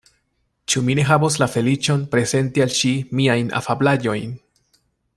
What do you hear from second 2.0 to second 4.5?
prezenti al ŝi miajn afablaĵojn?